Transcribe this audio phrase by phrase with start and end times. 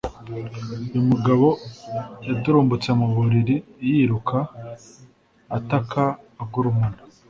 [0.95, 1.47] uyu mugabo
[2.27, 3.55] yaturumbutse mu buriri
[3.89, 4.37] yiruka
[5.57, 6.03] ataka
[6.43, 6.99] agurumana